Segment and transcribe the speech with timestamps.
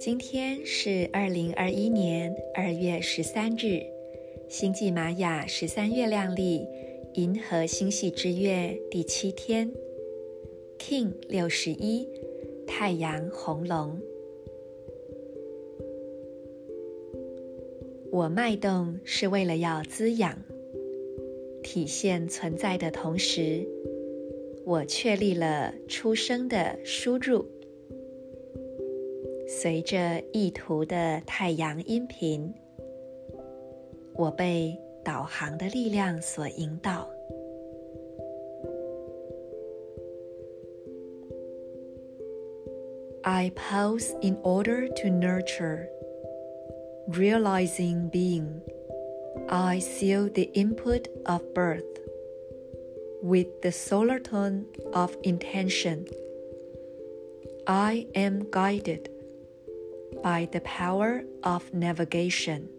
[0.00, 3.82] 今天是二零二一年二月十三日，
[4.48, 6.66] 星际玛雅十三月亮历
[7.14, 9.70] 银河星系之月第七天
[10.78, 12.08] ，King 六十一，
[12.66, 14.00] 太阳红龙。
[18.10, 20.42] 我脉动是为了要滋养、
[21.67, 23.67] 体现存在的同时，
[24.65, 27.45] 我确立了出生的输入。
[29.47, 32.53] 随着意图的太阳音频，
[34.13, 37.09] 我被导航的力量所引导。
[43.25, 45.87] I pause in order to nurture,
[47.07, 48.61] realizing being.
[49.49, 51.83] I seal the input of birth
[53.21, 56.05] with the solar tone of intention.
[57.65, 59.09] I am guided.
[60.21, 62.69] By the power of navigation，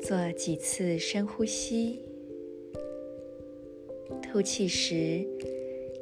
[0.00, 2.00] 做几次深呼吸，
[4.22, 5.26] 吐气时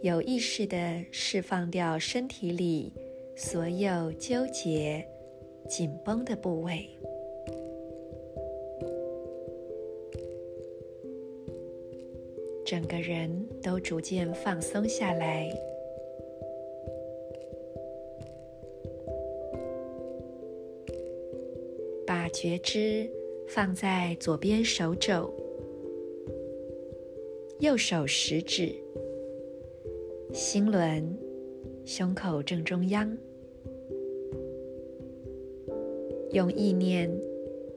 [0.02, 2.92] 有意识地释放掉身体里
[3.34, 5.04] 所有纠结、
[5.67, 6.87] 紧绷的部位，
[12.65, 13.29] 整个人
[13.61, 15.49] 都逐渐放松下来。
[22.05, 23.09] 把觉知
[23.49, 25.33] 放在左边手肘、
[27.59, 28.73] 右手食指、
[30.33, 31.17] 心轮、
[31.85, 33.17] 胸口正中央，
[36.31, 37.09] 用意念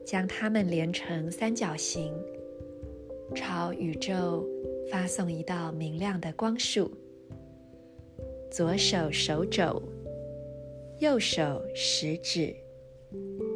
[0.05, 2.13] 将它们连成三角形，
[3.33, 4.45] 朝宇宙
[4.89, 6.91] 发送一道明亮的光束。
[8.51, 9.81] 左手手肘，
[10.99, 12.53] 右手食指。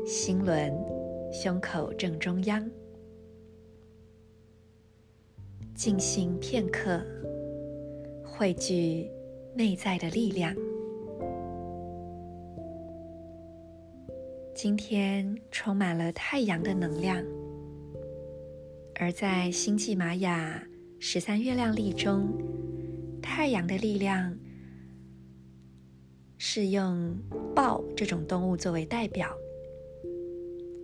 [0.06, 0.72] 心轮，
[1.32, 2.70] 胸口正中央，
[5.74, 7.02] 静心片刻，
[8.24, 9.10] 汇聚
[9.56, 10.56] 内在的力量。
[14.56, 17.22] 今天充满了太阳的能量，
[18.96, 20.66] 而在星际玛雅
[20.98, 22.30] 十三月亮历中，
[23.22, 24.34] 太阳的力量
[26.38, 27.14] 是用
[27.54, 29.30] 豹这种动物作为代表。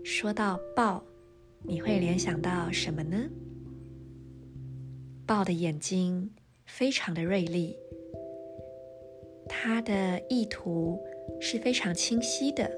[0.03, 1.01] 说到豹，
[1.63, 3.17] 你会联想到什么呢？
[5.25, 6.29] 豹的眼睛
[6.65, 7.77] 非常的锐利，
[9.47, 10.99] 它的意图
[11.39, 12.69] 是非常清晰的，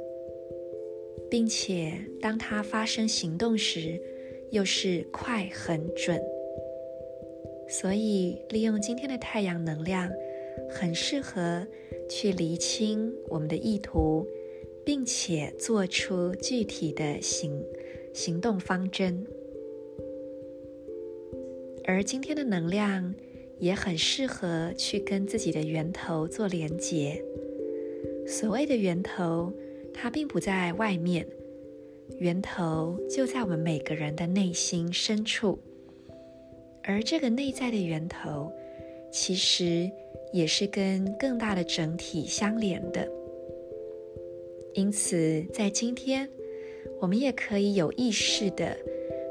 [1.34, 4.00] 并且当它发生行动时，
[4.52, 6.22] 又是快很准。
[7.68, 10.12] 所以，利用今天的太阳能量，
[10.70, 11.66] 很适合
[12.08, 14.28] 去厘清我们的意图。
[14.86, 17.64] 并且做出具体的行
[18.14, 19.26] 行动方针，
[21.86, 23.16] 而今天的能量
[23.60, 27.24] 也很适合去跟自己的源头做连结。
[28.28, 29.54] 所谓的源头，
[29.94, 31.26] 它并不在外面，
[32.20, 35.58] 源头就在我们每个人的内心深处，
[36.84, 38.52] 而这个内在的源头，
[39.12, 39.90] 其实
[40.32, 43.08] 也是跟更大的整体相连的。
[44.74, 46.28] 因此，在今天，
[47.00, 48.76] 我们也可以有意识的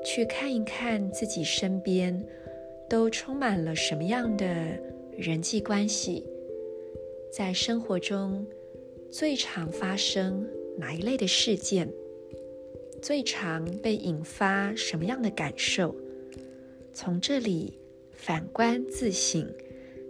[0.04, 2.24] 去看一看自己身边
[2.88, 4.46] 都充满了什么样的
[5.16, 6.24] 人际关系，
[7.30, 8.46] 在生活中
[9.12, 11.86] 最常发生哪一类的事件，
[13.02, 15.94] 最常被引发什么样的感受，
[16.94, 17.78] 从这里
[18.10, 19.46] 反观自省，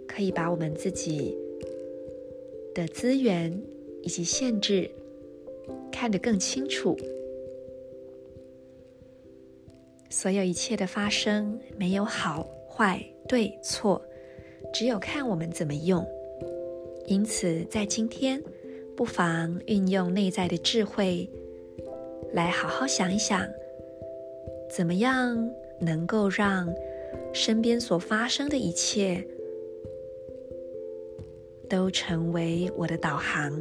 [0.07, 1.37] 可以把我们自己
[2.73, 3.61] 的资源
[4.01, 4.89] 以及限制。
[5.91, 6.97] 看得更清楚，
[10.09, 14.01] 所有一切的发生没有好坏对错，
[14.73, 16.05] 只有看我们怎么用。
[17.05, 18.43] 因此，在今天，
[18.95, 21.27] 不妨运用内在的智慧，
[22.31, 23.47] 来好好想一想，
[24.69, 25.49] 怎么样
[25.79, 26.71] 能够让
[27.33, 29.25] 身边所发生的一切
[31.67, 33.59] 都成为我的导航。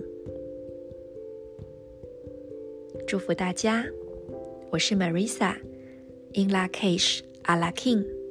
[3.06, 3.86] 祝福大家，
[4.70, 8.21] 我是 Marisa，In Lak'ech Ala King。